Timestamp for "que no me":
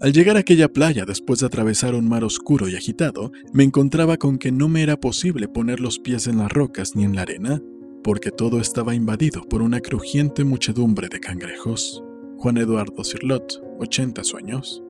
4.38-4.82